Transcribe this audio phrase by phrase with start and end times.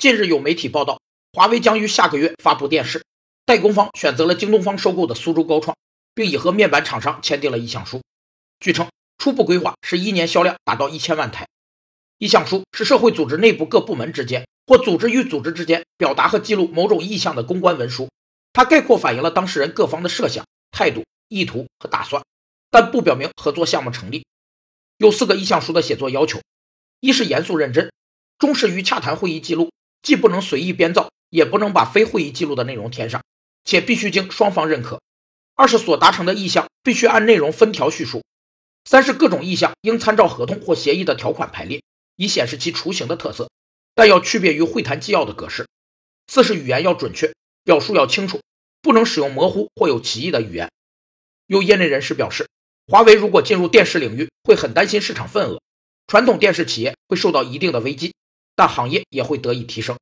[0.00, 0.98] 近日有媒体报道，
[1.34, 3.04] 华为将于下个月发布电视，
[3.44, 5.76] 代工方选择了京东方收购的苏州高创，
[6.14, 8.00] 并已和面板厂商签订了意向书。
[8.60, 11.46] 据称，初步规划是一年销量达到一千万台。
[12.16, 18.08] 意向书是社会组织内部各部门之间或组织与组织之间表达和记录某种意向的公关文书，
[18.54, 22.24] 它概括反映了当事人各方的设想、态度、意图和打算，
[22.70, 24.24] 但不表明合作项目成立。
[24.96, 26.40] 有四个意向书的写作要求：
[27.00, 27.92] 一是严肃认真，
[28.38, 29.70] 忠实于洽谈会议记录，
[30.02, 33.22] 既不能随意编造，也不能把非会议记录的内容填上，
[33.64, 34.98] 且必须经双方认可；
[35.54, 38.20] 二是所达成的意向必须按内容分条叙述；
[38.84, 41.82] 三是各种意向应参照合同或协议的条款排列。
[42.16, 43.48] 以显示其雏形的特色，
[43.94, 45.66] 但要区别于会谈纪要的格式。
[46.26, 47.32] 四是语言要准确，
[47.64, 48.42] 表述要清楚，
[48.82, 50.70] 不能使用模糊或有歧义的语言。
[51.46, 52.46] 有业内人士表示，
[52.86, 55.62] 华为如果进入电视领域，会很担心市场份额，
[56.06, 58.12] 传统电视企业会受到一定的危机，
[58.60, 59.96] 但行业也会得以提升。